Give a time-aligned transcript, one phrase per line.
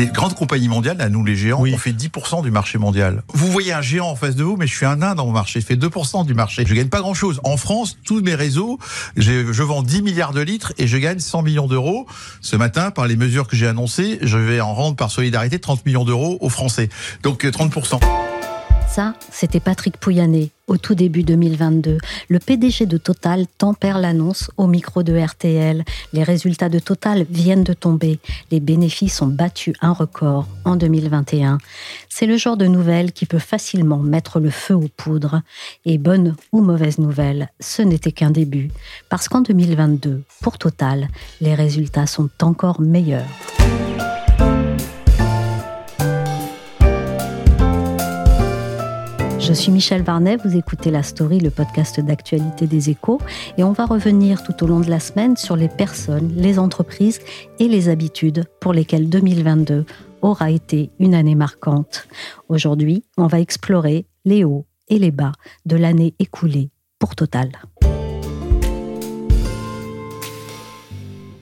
[0.00, 3.22] Les grandes compagnies mondiales, à nous les géants, on fait 10% du marché mondial.
[3.34, 5.32] Vous voyez un géant en face de vous, mais je suis un nain dans mon
[5.32, 5.60] marché.
[5.60, 6.64] Je fais 2% du marché.
[6.66, 7.38] Je gagne pas grand chose.
[7.44, 8.78] En France, tous mes réseaux,
[9.18, 12.06] je vends 10 milliards de litres et je gagne 100 millions d'euros.
[12.40, 15.84] Ce matin, par les mesures que j'ai annoncées, je vais en rendre par solidarité 30
[15.84, 16.88] millions d'euros aux Français.
[17.22, 18.00] Donc 30%.
[18.90, 21.98] Ça, c'était Patrick Pouyanné, au tout début 2022.
[22.28, 25.84] Le PDG de Total tempère l'annonce au micro de RTL.
[26.12, 28.18] Les résultats de Total viennent de tomber.
[28.50, 31.58] Les bénéfices ont battu un record en 2021.
[32.08, 35.42] C'est le genre de nouvelle qui peut facilement mettre le feu aux poudres.
[35.84, 38.72] Et bonne ou mauvaise nouvelle, ce n'était qu'un début.
[39.08, 41.06] Parce qu'en 2022, pour Total,
[41.40, 43.28] les résultats sont encore meilleurs.
[49.50, 53.20] Je suis Michel Varnet, vous écoutez La Story, le podcast d'actualité des échos,
[53.58, 57.18] et on va revenir tout au long de la semaine sur les personnes, les entreprises
[57.58, 59.86] et les habitudes pour lesquelles 2022
[60.22, 62.06] aura été une année marquante.
[62.48, 65.32] Aujourd'hui, on va explorer les hauts et les bas
[65.66, 67.50] de l'année écoulée pour Total.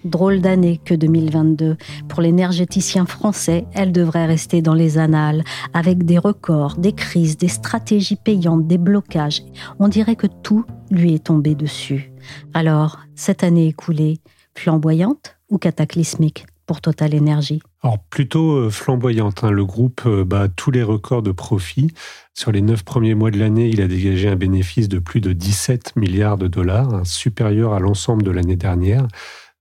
[0.09, 1.77] Drôle d'année que 2022.
[2.09, 7.49] Pour l'énergéticien français, elle devrait rester dans les annales, avec des records, des crises, des
[7.49, 9.43] stratégies payantes, des blocages.
[9.79, 12.11] On dirait que tout lui est tombé dessus.
[12.55, 14.19] Alors, cette année écoulée,
[14.55, 17.61] flamboyante ou cataclysmique pour Total Energy?
[17.83, 19.45] Alors plutôt euh, flamboyante.
[19.45, 19.51] Hein.
[19.51, 21.93] Le groupe euh, bat tous les records de profit.
[22.35, 25.33] Sur les neuf premiers mois de l'année, il a dégagé un bénéfice de plus de
[25.33, 29.07] 17 milliards de dollars, supérieur à l'ensemble de l'année dernière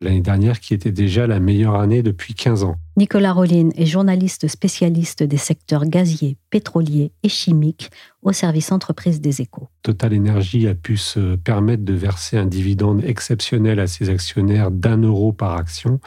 [0.02, 2.76] l'année dernière qui était déjà la meilleure année depuis 15 ans.
[2.98, 7.90] Nicolas Rollin est journaliste spécialiste des secteurs gaziers, pétroliers et chimiques
[8.22, 9.68] au service entreprise des échos.
[9.84, 14.98] Total Energy a pu se permettre de verser un dividende exceptionnel à ses actionnaires d'un
[14.98, 16.00] euro par action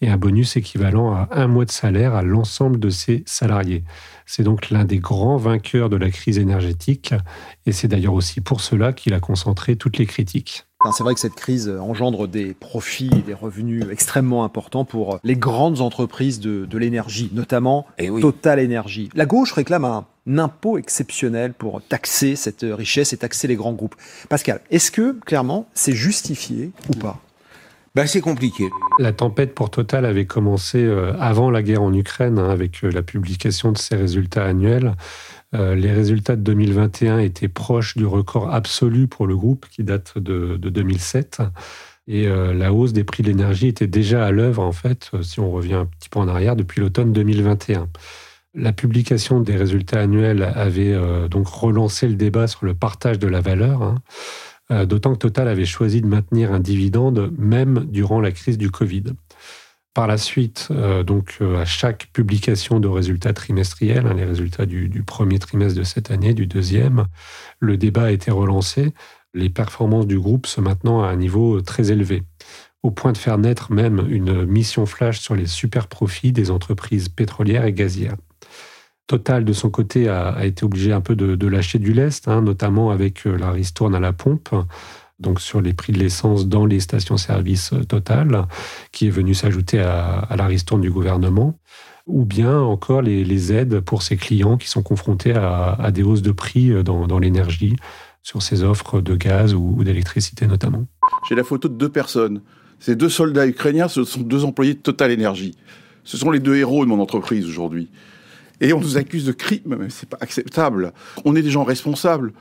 [0.00, 3.84] et un bonus équivalent à un mois de salaire à l'ensemble de ses salariés.
[4.26, 7.14] C'est donc l'un des grands vainqueurs de la crise énergétique
[7.66, 10.67] et c'est d'ailleurs aussi pour cela qu'il a concentré toutes les critiques.
[10.92, 15.34] C'est vrai que cette crise engendre des profits et des revenus extrêmement importants pour les
[15.34, 19.10] grandes entreprises de, l'énergie, notamment eh Total Energy.
[19.14, 20.06] La gauche réclame un
[20.38, 23.96] impôt exceptionnel pour taxer cette richesse et taxer les grands groupes.
[24.28, 27.18] Pascal, est-ce que clairement c'est justifié ou pas?
[27.96, 28.68] Ben, c'est compliqué.
[29.00, 32.90] La tempête pour Total avait commencé euh, avant la guerre en Ukraine, hein, avec euh,
[32.90, 34.94] la publication de ses résultats annuels.
[35.54, 40.18] Euh, les résultats de 2021 étaient proches du record absolu pour le groupe, qui date
[40.18, 41.42] de, 2007.
[42.10, 45.50] Et la hausse des prix de l'énergie était déjà à l'œuvre, en fait, si on
[45.50, 47.86] revient un petit peu en arrière, depuis l'automne 2021.
[48.54, 50.96] La publication des résultats annuels avait
[51.28, 53.82] donc relancé le débat sur le partage de la valeur.
[53.82, 53.96] Hein.
[54.70, 58.70] Euh, d'autant que Total avait choisi de maintenir un dividende même durant la crise du
[58.70, 59.04] Covid.
[59.98, 64.64] Par la suite, euh, donc euh, à chaque publication de résultats trimestriels, hein, les résultats
[64.64, 67.06] du, premier trimestre de cette année, du deuxième,
[67.58, 68.94] le débat a été relancé,
[69.34, 72.22] les performances du groupe se maintenant à un niveau très élevé,
[72.84, 77.08] au point de faire naître même une mission flash sur les super profits des entreprises
[77.08, 78.14] pétrolières et gazières.
[79.08, 82.92] Total, de son côté, a, été obligé un peu de, lâcher du lest, hein, notamment
[82.92, 84.50] avec euh, la ristourne à la pompe,
[85.18, 88.46] donc sur les prix de l'essence dans les stations-service euh, Total,
[88.92, 91.58] qui est venu s'ajouter à, la ristourne du gouvernement,
[92.06, 96.32] ou bien encore les, aides pour ses clients qui sont confrontés à, des hausses de
[96.32, 97.76] prix euh, dans, l'énergie,
[98.22, 100.86] sur ces offres de gaz ou, d'électricité notamment.
[101.28, 102.42] J'ai la photo de deux personnes.
[102.78, 105.56] Ces deux soldats ukrainiens, ce sont deux employés de Total Energy.
[106.04, 107.88] Ce sont les deux héros de mon entreprise aujourd'hui.
[108.60, 110.92] Et on nous accuse de crime, mais c'est pas acceptable.
[111.24, 112.32] On est des gens responsables.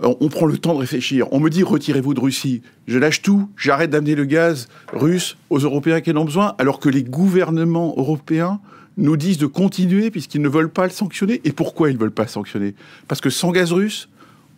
[0.00, 1.32] On prend le temps de réfléchir.
[1.32, 2.62] On me dit retirez-vous de Russie.
[2.86, 6.80] Je lâche tout, j'arrête d'amener le gaz russe aux Européens qui en ont besoin, alors
[6.80, 8.60] que les gouvernements européens
[8.96, 11.40] nous disent de continuer puisqu'ils ne veulent pas le sanctionner.
[11.44, 12.74] Et pourquoi ils ne veulent pas sanctionner?
[13.08, 14.08] Parce que sans gaz russe,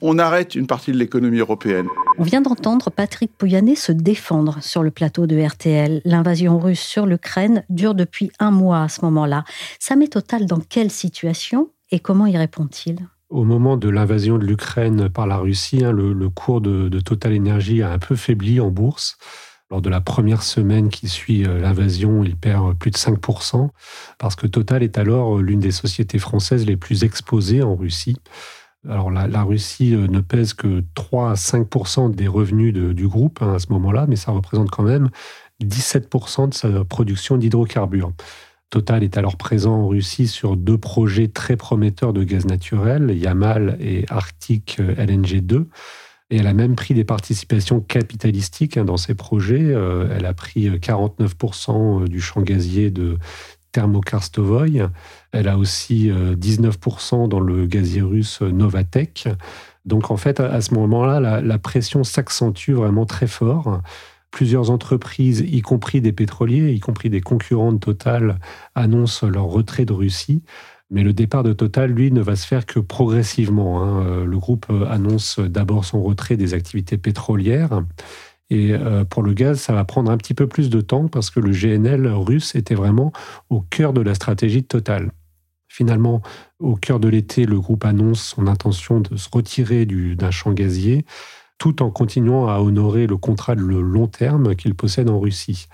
[0.01, 1.87] on arrête une partie de l'économie européenne.
[2.19, 6.01] On vient d'entendre Patrick Pouyanné se défendre sur le plateau de RTL.
[6.05, 9.45] L'invasion russe sur l'Ukraine dure depuis un mois à ce moment-là.
[9.79, 13.07] Ça met Total dans quelle situation et comment y répond-il?
[13.29, 17.83] Au moment de l'invasion de l'Ukraine par la Russie, hein, le, cours de, Total Energy
[17.83, 19.19] a un peu faibli en bourse.
[19.69, 23.69] Lors de la première semaine qui suit euh, l'invasion, il perd plus de 5%,
[24.17, 28.17] parce que Total est alors l'une des sociétés françaises les plus exposées en Russie.
[28.89, 33.55] Alors la, Russie euh, ne pèse que 3 à 5% des revenus du groupe hein,
[33.55, 35.11] à ce moment-là, mais ça représente quand même
[35.65, 38.13] 17% de sa production d'hydrocarbures.
[38.71, 43.77] Total est alors présent en Russie sur deux projets très prometteurs de gaz naturel, Yamal
[43.81, 45.69] et Arctic euh, LNG 2.
[46.31, 49.63] Et elle a même pris des participations capitalistiques hein, dans ces projets.
[49.63, 53.19] Euh, elle a pris 49% du champ gazier de
[53.71, 54.83] Thermokarstovoy.
[55.31, 59.29] Elle a aussi 19% euh, dans le gazier russe Novatek.
[59.85, 63.81] Donc en fait, à ce moment-là, la, pression s'accentue vraiment très fort.
[64.31, 68.39] Plusieurs entreprises, y compris des pétroliers, y compris des concurrents de Total,
[68.75, 70.43] annoncent leur retrait de Russie.
[70.91, 73.83] Mais le départ de Total, lui, ne va se faire que progressivement.
[73.83, 74.25] Hein.
[74.25, 77.83] Le groupe annonce d'abord son retrait des activités pétrolières.
[78.51, 81.31] Et euh, pour le gaz, ça va prendre un petit peu plus de temps parce
[81.31, 83.13] que le GNL russe était vraiment
[83.51, 85.11] au cœur de la stratégie de Total.
[85.69, 86.23] Finalement,
[86.61, 91.05] au cœur de l'été, le groupe annonce son intention de se retirer d'un champ gazier
[91.59, 95.69] tout en continuant à honorer le contrat de long terme qu'il possède en Russie.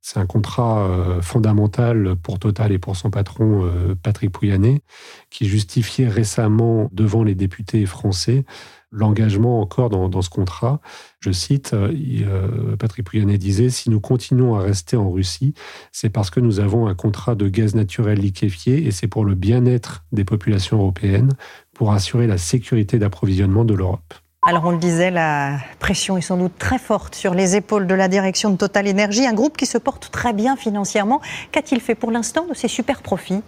[0.00, 4.82] C'est un contrat euh, fondamental pour Total et pour son patron euh, Patrick Pouyanné,
[5.28, 8.44] qui justifiait récemment devant les députés français
[8.90, 10.80] l'engagement encore dans, ce contrat.
[11.20, 15.52] Je cite, euh, Patrick Pouyanné disait, si nous continuons à rester en Russie,
[15.92, 19.34] c'est parce que nous avons un contrat de gaz naturel liquéfié et c'est pour le
[19.34, 21.32] bien-être des populations européennes,
[21.74, 24.14] pour assurer la sécurité d'approvisionnement de l'Europe.
[24.48, 27.92] Alors on le disait, la pression est sans doute très forte sur les épaules de
[27.92, 31.20] la direction de Total Energy, un groupe qui se porte très bien financièrement.
[31.52, 33.42] Qu'a-t-il fait pour l'instant de ses super profits?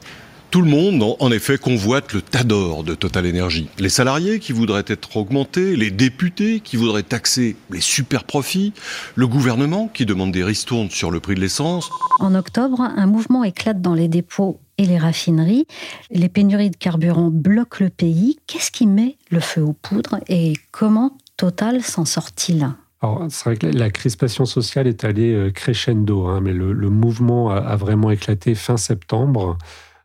[0.51, 3.71] Tout le monde, en effet, convoite le tas d'or de Total Energy.
[3.79, 8.75] Les salariés qui voudraient être augmentés, les députés qui voudraient taxer les super profits,
[9.15, 11.89] le gouvernement qui demande des ristournes sur le prix de l'essence.
[12.19, 15.67] En octobre, un mouvement éclate dans les dépôts et les raffineries.
[16.11, 18.39] Les pénuries de carburant bloquent le pays.
[18.47, 22.69] Qu'est-ce qui met le feu aux poudres et comment Total s'en sort-il
[23.03, 27.49] alors, c'est vrai que la crispation sociale est allée euh, crescendo, hein, mais le, mouvement
[27.49, 29.57] a, vraiment éclaté fin septembre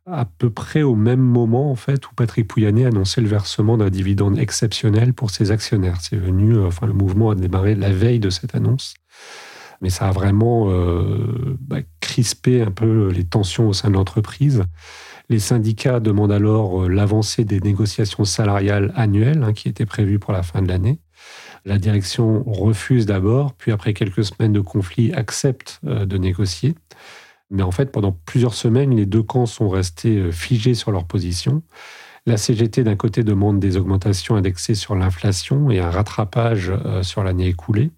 [0.06, 3.89] à peu près au même moment en fait où Patrick Pouyanné annonçait le versement d'un
[3.89, 5.98] dividende exceptionnel pour ses actionnaires.
[6.00, 8.94] C'est venu, euh, enfin le mouvement a démarré la veille de cette annonce,
[9.81, 14.63] mais ça a vraiment euh, bah, crispé un peu les tensions au sein de l'entreprise.
[15.30, 20.33] Les syndicats demandent alors euh, l'avancée des négociations salariales annuelles hein, qui étaient prévues pour
[20.33, 21.00] la fin de l'année.
[21.66, 26.75] La direction refuse d'abord, puis après quelques semaines de conflit, accepte de négocier.
[27.51, 31.06] Mais en fait, pendant plusieurs semaines, les deux camps sont restés euh, figés sur leur
[31.06, 31.62] position.
[32.25, 37.24] La CGT, d'un côté, demande des augmentations indexées sur l'inflation et un rattrapage euh, sur
[37.24, 37.92] l'année écoulée.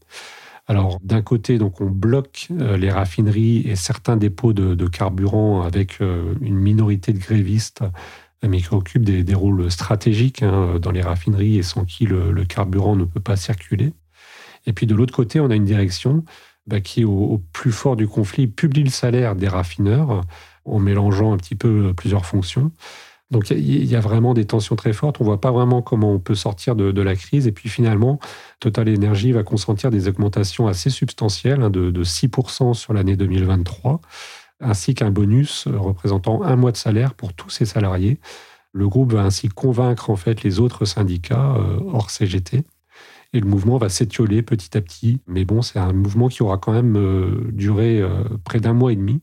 [0.68, 6.00] Alors, d'un côté, donc, on bloque euh, les raffineries et certains dépôts de, carburant avec
[6.00, 7.84] une minorité de grévistes,
[8.44, 12.96] mais qui occupent des, rôles stratégiques hein, dans les raffineries et sans qui le carburant
[12.96, 13.94] ne peut pas circuler.
[14.66, 16.24] Et puis, de l'autre côté, on a une direction
[16.68, 20.22] bah, qui, au, plus fort du conflit, publie le salaire des raffineurs
[20.66, 22.72] en mélangeant un petit peu plusieurs fonctions.
[23.30, 25.20] Donc il y, a vraiment des tensions très fortes.
[25.20, 27.46] On ne voit pas vraiment comment on peut sortir de, la crise.
[27.46, 28.20] Et puis finalement,
[28.62, 34.00] Total Energy va consentir des augmentations assez substantielles, hein, de, 6% sur l'année 2023,
[34.62, 38.20] ainsi qu'un bonus représentant un mois de salaire pour tous ses salariés.
[38.72, 42.64] Le groupe va ainsi convaincre en fait les autres syndicats euh, hors CGT
[43.34, 45.20] et le mouvement va s'étioler petit à petit.
[45.28, 48.92] Mais bon, c'est un mouvement qui aura quand même euh, duré euh, près d'un mois
[48.92, 49.22] et demi,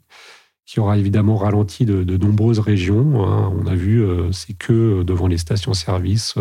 [0.67, 3.25] qui aura évidemment ralenti de, nombreuses régions.
[3.25, 3.53] Hein.
[3.59, 6.35] On a vu euh, ces queues devant les stations-service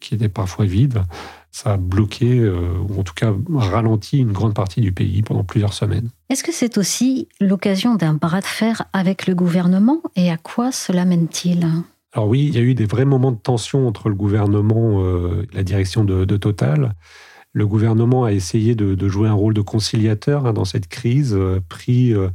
[0.00, 1.02] qui étaient parfois vides.
[1.50, 5.72] Ça a bloqué, ou en tout cas ralenti une grande partie du pays pendant plusieurs
[5.72, 6.10] semaines.
[6.28, 10.70] Est-ce que c'est aussi l'occasion d'un bras de fer avec le gouvernement et à quoi
[10.70, 11.66] cela mène-t-il?
[12.12, 15.46] Alors oui, il y a eu des vrais moments de tension entre le gouvernement euh,
[15.52, 16.94] et la direction de, Total.
[17.52, 21.60] Le gouvernement a essayé de, jouer un rôle de conciliateur hein, dans cette crise, euh,
[21.68, 22.28] pris euh,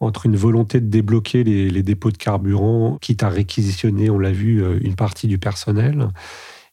[0.00, 4.62] entre une volonté de débloquer les, dépôts de carburant, quitte à réquisitionner, on l'a vu,
[4.82, 6.08] une partie du personnel,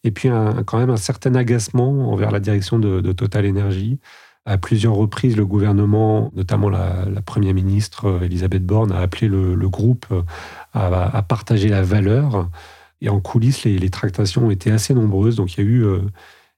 [0.03, 0.30] et puis
[0.65, 4.00] quand même un certain agacement envers la direction de, Total Energy.
[4.46, 10.06] À plusieurs reprises, le gouvernement, notamment la, Première ministre Elisabeth Borne, a appelé le, groupe
[10.74, 12.50] à, partager la valeur.
[13.00, 15.86] Et en coulisses, les, tractations ont été assez nombreuses, donc il y a eu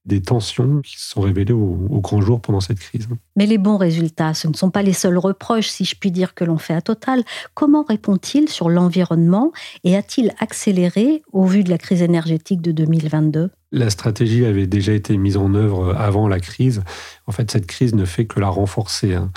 [0.06, 3.08] des tensions qui se sont révélées au, grand jour pendant cette crise.
[3.36, 6.36] Mais les bons résultats, ce ne sont pas les seuls reproches, si je puis dire,
[6.36, 7.24] que l'on fait à Total.
[7.54, 9.52] Comment répond-il sur l'environnement
[9.84, 14.94] et a-t-il accéléré au vu de la crise énergétique de 2022 la stratégie avait déjà
[14.94, 16.82] été mise en œuvre avant la crise.
[17.28, 19.16] En fait, cette crise ne fait que la renforcer.
[19.16, 19.32] Hein.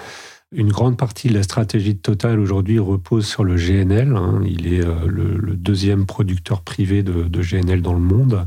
[0.53, 4.17] Une grande partie de la stratégie de Total aujourd'hui repose sur le GNL.
[4.17, 4.41] Hein.
[4.47, 8.47] Il est euh, le, deuxième producteur privé de, de GNL dans le monde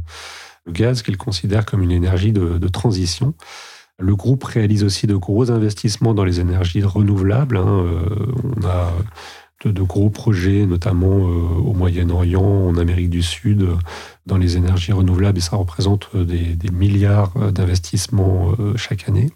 [0.65, 3.33] le gaz qu'il considère comme une énergie de, transition.
[3.99, 7.57] Le groupe réalise aussi de gros investissements dans les énergies renouvelables.
[7.57, 7.85] Hein.
[7.85, 8.91] Euh, on a
[9.65, 13.67] de, gros projets, notamment euh, au Moyen-Orient, en Amérique du Sud,
[14.25, 19.29] dans les énergies renouvelables, et ça représente des, milliards d'investissements euh, chaque année.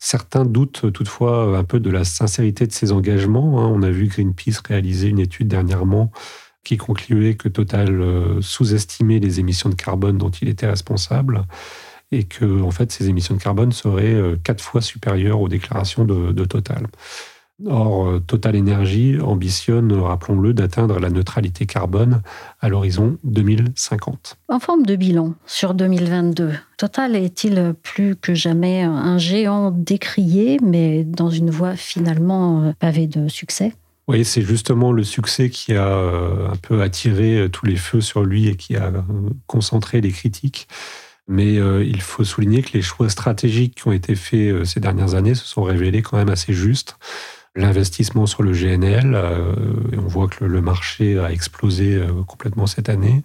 [0.00, 3.60] Certains doutent toutefois un peu de la sincérité de ces engagements.
[3.60, 3.70] Hein.
[3.72, 6.10] On a vu Greenpeace réaliser une étude dernièrement
[6.64, 11.44] qui concluait que Total euh, sous-estimait les émissions de carbone dont il était responsable
[12.10, 16.04] et que en fait ces émissions de carbone seraient euh, quatre fois supérieures aux déclarations
[16.04, 16.86] de, Total.
[17.66, 22.22] Or, euh, Total Energy ambitionne, rappelons-le, d'atteindre la neutralité carbone
[22.60, 24.36] à l'horizon 2050.
[24.48, 31.04] En forme de bilan sur 2022, Total est-il plus que jamais un géant décrié, mais
[31.04, 33.72] dans une voie finalement pavée de succès?
[34.06, 38.02] Oui, c'est justement le succès qui a euh, un peu attiré euh, tous les feux
[38.02, 39.02] sur lui et qui a euh,
[39.46, 40.68] concentré les critiques.
[41.26, 45.34] Mais il faut souligner que les choix stratégiques qui ont été faits ces dernières années
[45.34, 46.98] se sont révélés quand même assez justes.
[47.56, 49.16] L'investissement sur le GNL,
[49.96, 53.22] on voit que le marché a explosé complètement cette année.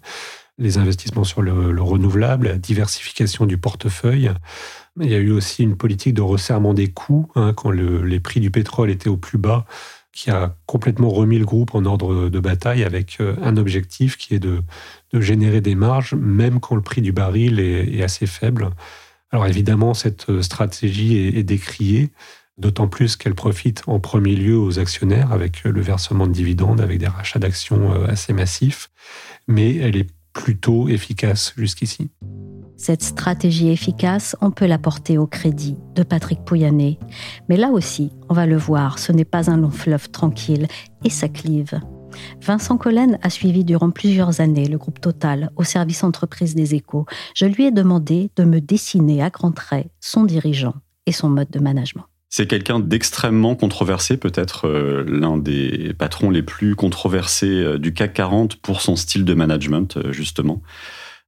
[0.58, 4.32] Les investissements sur le, renouvelable, la diversification du portefeuille.
[5.02, 7.30] Il y a eu aussi une politique de resserrement des coûts.
[7.36, 9.66] Hein, quand les prix du pétrole étaient au plus bas,
[10.12, 14.36] qui a complètement remis le groupe en ordre de bataille avec euh, un objectif qui
[14.36, 14.62] est de,
[15.13, 18.70] générer des marges, même quand le prix du baril est, assez faible.
[19.32, 22.10] Alors évidemment, cette euh, stratégie est, décriée,
[22.58, 26.98] d'autant plus qu'elle profite en premier lieu aux actionnaires avec le versement de dividendes, avec
[26.98, 28.89] des rachats d'actions euh, assez massifs,
[29.48, 32.10] mais elle est plutôt efficace jusqu'ici.
[32.80, 36.98] Cette stratégie efficace, on peut la porter au crédit de Patrick Pouyanné.
[37.50, 40.66] Mais là aussi, on va le voir, ce n'est pas un long fleuve tranquille
[41.04, 41.82] et ça clive.
[42.42, 47.06] Vincent Collen a suivi durant plusieurs années le groupe Total au service entreprise des échos.
[47.36, 51.52] Je lui ai demandé de me dessiner à grands traits son dirigeant et son mode
[51.52, 52.06] de management.
[52.30, 58.14] C'est quelqu'un d'extrêmement controversé, peut-être euh, l'un des patrons les plus controversés euh, du CAC
[58.14, 60.62] 40 pour son style de management, euh, justement.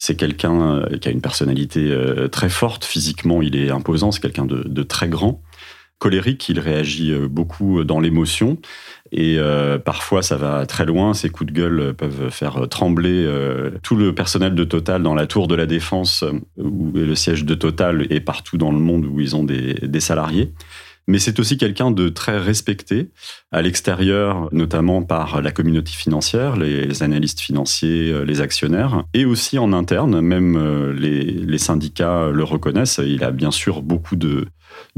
[0.02, 2.86] C'est quelqu'un euh, qui a une personnalité euh, très forte.
[2.86, 4.12] Physiquement, il est imposant.
[4.12, 5.44] C'est quelqu'un de, très grand.
[6.00, 8.58] Colérique, il réagit euh, beaucoup dans l'émotion.
[9.12, 9.38] Et
[9.84, 11.14] parfois, ça va très loin.
[11.14, 13.30] Ses coups de gueule peuvent faire trembler
[13.84, 16.24] tout le personnel de Total dans la tour de la Défense,
[16.56, 20.00] où est le siège de Total, et partout dans le monde où ils ont des
[20.00, 20.54] salariés
[21.08, 23.10] mais c'est aussi quelqu'un de très respecté
[23.52, 29.58] à l'extérieur, notamment par la communauté financière, les analystes financiers, euh, les actionnaires, et aussi
[29.58, 33.00] en interne, même euh, les, syndicats le reconnaissent.
[33.04, 34.48] Il a bien sûr beaucoup de,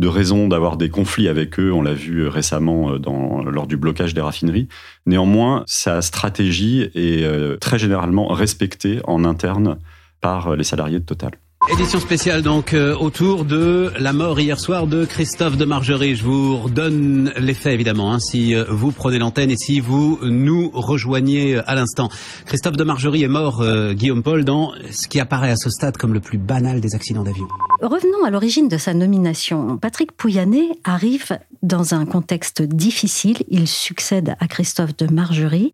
[0.02, 4.22] raisons d'avoir des conflits avec eux, on l'a vu récemment euh, lors du blocage des
[4.22, 4.68] raffineries.
[5.06, 9.78] Néanmoins, sa stratégie est très généralement respectée en interne
[10.22, 11.43] par les salariés de Total.
[11.70, 16.16] Édition spéciale donc euh, autour de la mort hier soir de Christophe de Margerie.
[16.16, 20.20] Je vous redonne les faits évidemment hein, si euh, vous prenez l'antenne et si vous
[20.24, 22.10] nous rejoignez euh, à l'instant.
[22.46, 26.14] Christophe de Margerie est mort, Guillaume Paul, dans ce qui apparaît à ce stade comme
[26.14, 27.48] le plus banal des accidents d'avion.
[27.82, 29.78] Revenons à l'origine de sa nomination.
[29.78, 33.38] Patrick Pouyanné arrive dans un contexte difficile.
[33.48, 35.74] Il succède à Christophe de Margerie.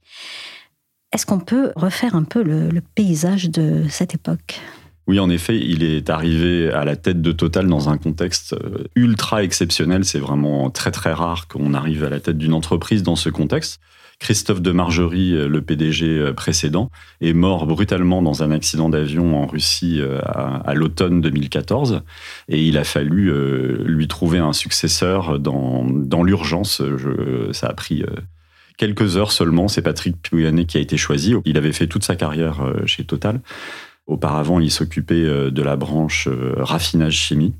[1.11, 4.61] Est-ce qu'on peut refaire un peu le paysage de cette époque?
[5.09, 8.83] Oui, en effet, il est arrivé à la tête de Total dans un contexte euh,
[8.95, 10.05] ultra exceptionnel.
[10.05, 13.79] C'est vraiment très très rare qu'on arrive à la tête d'une entreprise dans ce contexte.
[14.19, 19.41] Christophe de Margerie, euh, le PDG euh, précédent, est mort brutalement dans un accident d'avion
[19.41, 22.03] en Russie à, l'automne 2014.
[22.47, 23.33] Et il a fallu
[23.83, 26.83] lui trouver un successeur dans, dans l'urgence.
[27.51, 28.03] Ça a pris
[28.77, 29.67] quelques heures seulement.
[29.67, 31.33] C'est Patrick Pouyanné qui a été choisi.
[31.45, 33.41] Il avait fait toute sa carrière chez Total.
[34.09, 37.53] Auparavant, il s'occupait euh, de la branche euh, raffinage chimie.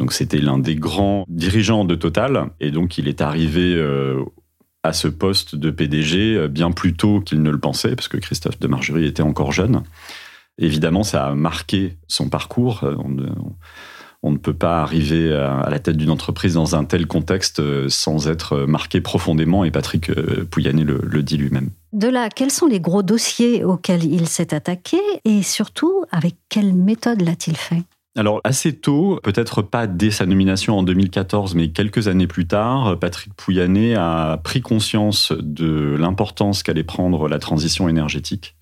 [0.00, 2.50] Donc c'était l'un des grands dirigeants de Total.
[2.58, 4.20] Et donc il est arrivé euh,
[4.82, 8.58] à ce poste de PDG bien plus tôt qu'il ne le pensait, parce que Christophe
[8.58, 9.84] de Margerie était encore jeune.
[10.58, 12.84] Évidemment, ça a marqué son parcours.
[14.30, 18.28] Ne peut pas arriver à, la tête d'une entreprise dans un tel contexte euh, sans
[18.28, 21.70] être marqué profondément, et Patrick euh, Pouyanné le, le dit lui-même.
[21.92, 26.74] De là, quels sont les gros dossiers auxquels il s'est attaqué et surtout, avec quelle
[26.74, 27.82] méthode l'a-t-il fait?
[28.16, 32.96] Alors assez tôt, peut-être pas dès sa nomination en 2014, mais quelques années plus tard,
[33.00, 38.54] Patrick Pouyanné a pris conscience de l'importance qu'allait prendre la transition énergétique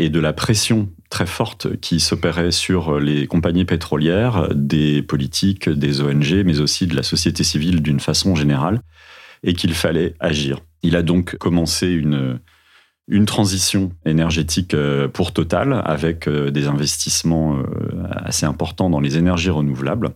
[0.00, 6.00] et de la pression très forte qui s'opérait sur les compagnies pétrolières, des politiques, des
[6.00, 8.80] ONG, mais aussi de la société civile d'une façon générale,
[9.42, 10.60] et qu'il fallait agir.
[10.82, 12.40] Il a donc commencé une,
[13.08, 17.64] une transition énergétique euh, pour Total avec euh, des investissements euh,
[18.24, 20.10] assez importants dans les énergies renouvelables.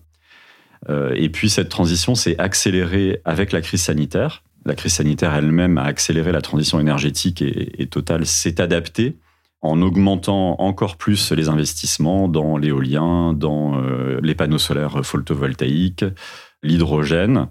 [1.15, 4.43] Et puis cette transition s'est accélérée avec la crise sanitaire.
[4.67, 9.17] La crise sanitaire elle-même a accéléré la transition énergétique et, et Total s'est adapté
[9.65, 16.05] en augmentant encore plus les investissements dans l'éolien, dans euh, les panneaux solaires photovoltaïques,
[16.63, 17.49] l'hydrogène,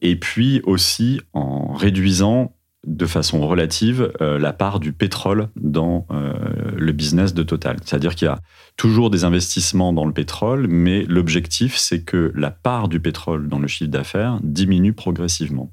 [0.00, 6.32] et puis aussi en réduisant de façon relative euh, la part du pétrole dans euh,
[6.78, 7.76] le business de Total.
[7.84, 8.40] C'est-à-dire qu'il y a
[8.78, 13.58] toujours des investissements dans le pétrole, mais l'objectif, c'est que la part du pétrole dans
[13.58, 15.70] le chiffre d'affaires diminue progressivement.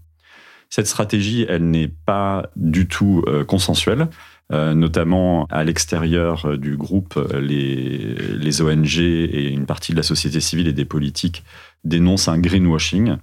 [0.69, 4.09] Cette stratégie, elle n'est pas du tout consensuelle.
[4.53, 10.03] Euh, notamment à l'extérieur euh, du groupe, euh, les, ONG et une partie de la
[10.03, 11.43] société civile et des politiques
[11.83, 13.17] dénoncent un greenwashing.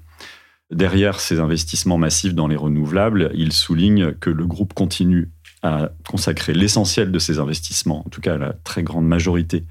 [0.71, 5.31] Derrière ces investissements massifs dans les renouvelables, ils soulignent que le groupe continue
[5.63, 9.65] à consacrer l'essentiel de ses investissements, en tout cas la très grande majorité,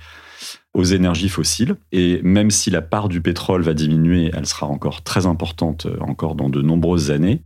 [0.73, 1.75] aux énergies fossiles.
[1.91, 6.33] Et même si la part du pétrole va diminuer, elle sera encore très importante encore
[6.33, 7.43] dans de nombreuses années.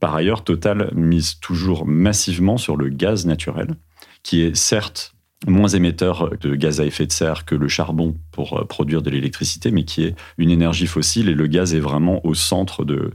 [0.00, 3.74] Par ailleurs, Total mise toujours massivement sur le gaz naturel,
[4.22, 5.14] qui est certes
[5.46, 9.10] moins émetteur de gaz à effet de serre que le charbon pour euh, produire de
[9.10, 13.12] l'électricité, mais qui est une énergie fossile et le gaz est vraiment au centre de,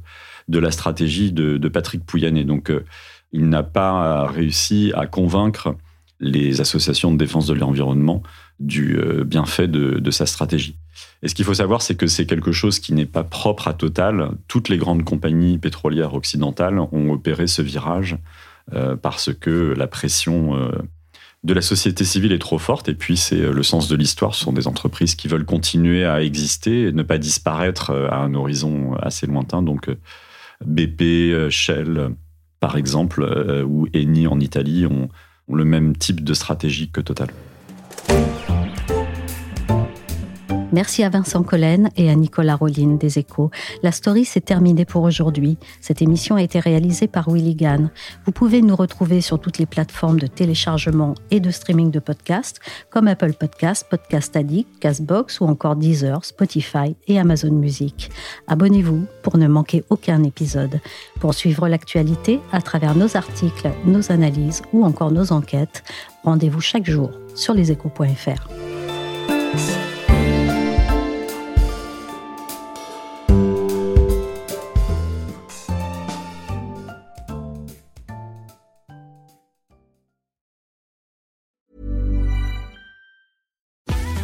[0.47, 2.43] de la stratégie de, Patrick Pouyanné.
[2.43, 2.83] Donc, euh,
[3.31, 5.75] il n'a pas réussi à convaincre
[6.19, 8.23] les associations de défense de l'environnement
[8.59, 10.77] du euh, bienfait de sa stratégie.
[11.21, 13.73] Et ce qu'il faut savoir, c'est que c'est quelque chose qui n'est pas propre à
[13.73, 14.29] Total.
[14.47, 18.17] Toutes les grandes compagnies pétrolières occidentales ont opéré ce virage
[18.73, 20.71] euh, parce que la pression euh,
[21.43, 22.89] de la société civile est trop forte.
[22.89, 24.35] Et puis, c'est le sens de l'histoire.
[24.35, 28.33] Ce sont des entreprises qui veulent continuer à exister et ne pas disparaître à un
[28.33, 29.61] horizon assez lointain.
[29.61, 29.89] Donc,
[30.65, 32.09] BP, Shell,
[32.59, 35.09] par exemple, ou Eni en Italie ont
[35.51, 37.29] le même type de stratégie que Total.
[40.75, 43.49] Merci à Vincent Collen et à Nicolas Rolline des Échos.
[43.81, 45.57] La story s'est terminée pour aujourd'hui.
[45.79, 47.91] Cette émission a été réalisée par Willy Gann.
[48.25, 52.59] Vous pouvez nous retrouver sur toutes les plateformes de téléchargement et de streaming de podcasts
[52.89, 58.09] comme Apple Podcasts, Podcast Addict, Castbox ou encore Deezer, Spotify et Amazon Music.
[58.47, 60.81] Abonnez-vous pour ne manquer aucun épisode.
[61.21, 65.85] Pour suivre l'actualité à travers nos articles, nos analyses ou encore nos enquêtes,
[66.25, 68.49] rendez-vous chaque jour sur leséchos.fr.